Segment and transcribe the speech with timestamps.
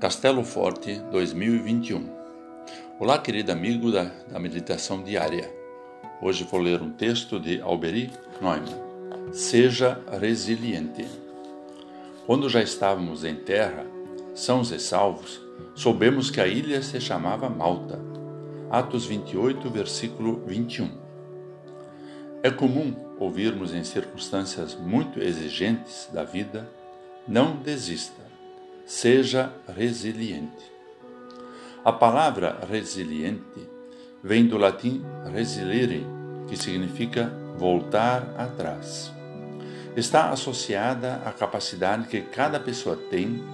[0.00, 2.08] Castelo Forte 2021
[3.00, 5.52] Olá, querido amigo da, da meditação diária.
[6.22, 8.08] Hoje vou ler um texto de Alberi
[8.40, 8.62] Neumann.
[9.32, 11.04] Seja resiliente.
[12.26, 13.84] Quando já estávamos em terra,
[14.36, 15.40] sãos e salvos,
[15.74, 17.98] soubemos que a ilha se chamava Malta.
[18.70, 20.92] Atos 28, versículo 21.
[22.44, 26.70] É comum ouvirmos em circunstâncias muito exigentes da vida:
[27.26, 28.27] não desista
[28.88, 30.64] Seja resiliente.
[31.84, 33.68] A palavra resiliente
[34.24, 36.06] vem do latim resilire,
[36.48, 39.12] que significa voltar atrás.
[39.94, 43.44] Está associada à capacidade que cada pessoa tem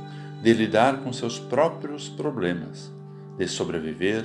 [0.41, 2.93] de lidar com seus próprios problemas,
[3.37, 4.25] de sobreviver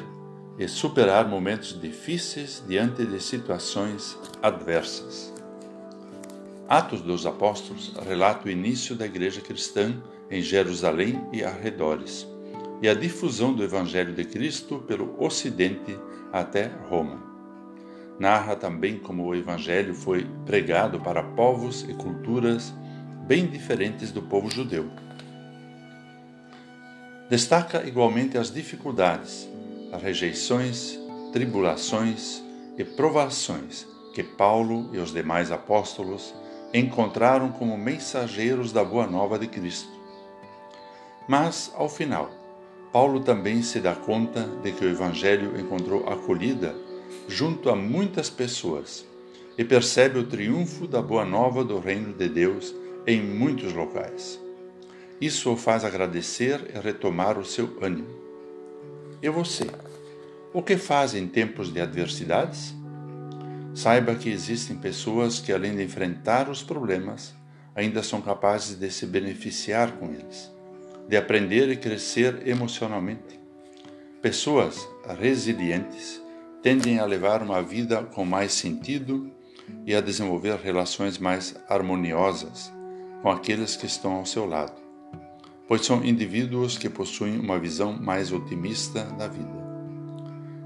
[0.59, 5.38] e superar momentos difíceis diante de situações adversas.
[6.69, 9.91] Atos dos Apóstolos relata o início da igreja cristã
[10.29, 12.27] em Jerusalém e arredores,
[12.79, 15.97] e a difusão do Evangelho de Cristo pelo Ocidente
[16.31, 17.23] até Roma.
[18.19, 22.71] Narra também como o Evangelho foi pregado para povos e culturas
[23.25, 24.91] bem diferentes do povo judeu.
[27.31, 29.49] Destaca igualmente as dificuldades,
[29.91, 30.99] as rejeições,
[31.33, 32.43] tribulações
[32.77, 36.31] e provações que Paulo e os demais apóstolos
[36.73, 39.99] encontraram como mensageiros da Boa Nova de Cristo
[41.29, 42.31] mas, ao final,
[42.91, 46.75] Paulo também se dá conta de que o Evangelho encontrou acolhida
[47.27, 49.05] junto a muitas pessoas
[49.55, 52.73] e percebe o triunfo da boa nova do reino de Deus
[53.05, 54.39] em muitos locais.
[55.21, 58.09] Isso o faz agradecer e retomar o seu ânimo.
[59.21, 59.67] E você?
[60.51, 62.73] O que faz em tempos de adversidades?
[63.73, 67.33] Saiba que existem pessoas que, além de enfrentar os problemas,
[67.75, 70.51] ainda são capazes de se beneficiar com eles
[71.09, 73.39] de aprender e crescer emocionalmente.
[74.21, 74.87] Pessoas
[75.19, 76.21] resilientes
[76.61, 79.31] tendem a levar uma vida com mais sentido
[79.87, 82.71] e a desenvolver relações mais harmoniosas
[83.23, 84.79] com aqueles que estão ao seu lado,
[85.67, 89.67] pois são indivíduos que possuem uma visão mais otimista da vida.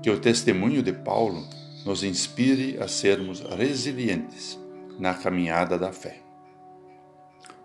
[0.02, 1.48] Que o testemunho de Paulo
[1.86, 4.60] nos inspire a sermos resilientes
[5.00, 6.22] na caminhada da fé.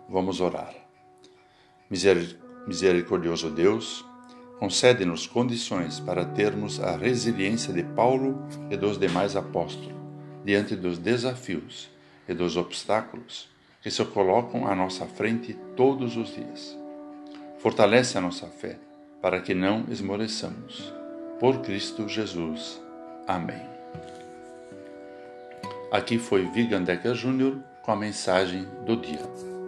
[0.07, 0.73] Vamos orar.
[2.67, 4.05] Misericordioso Deus,
[4.59, 9.99] concede-nos condições para termos a resiliência de Paulo e dos demais apóstolos
[10.43, 11.89] diante dos desafios
[12.27, 13.49] e dos obstáculos
[13.81, 16.77] que se colocam à nossa frente todos os dias.
[17.59, 18.77] Fortalece a nossa fé
[19.21, 20.93] para que não esmoreçamos.
[21.39, 22.81] Por Cristo Jesus.
[23.27, 23.78] Amém.
[25.91, 27.57] Aqui foi Vigan Decker Jr.
[27.81, 29.58] com a mensagem do dia.